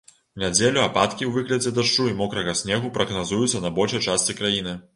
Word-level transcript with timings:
У 0.37 0.41
нядзелю 0.43 0.79
ападкі 0.83 1.23
ў 1.27 1.33
выглядзе 1.35 1.73
дажджу 1.75 2.07
і 2.11 2.15
мокрага 2.21 2.55
снегу 2.63 2.91
прагназуюцца 2.99 3.63
на 3.67 3.73
большай 3.77 4.05
частцы 4.07 4.39
краіны. 4.41 4.79